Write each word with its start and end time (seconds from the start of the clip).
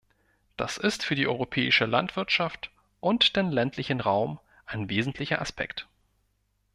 Das 0.57 0.77
ist 0.79 1.03
für 1.05 1.13
die 1.13 1.27
europäische 1.27 1.85
Landwirtschaft 1.85 2.71
und 3.01 3.35
den 3.35 3.51
ländlichen 3.51 4.01
Raum 4.01 4.39
ein 4.65 4.89
wesentlicher 4.89 5.39
Aspekt. 5.43 5.87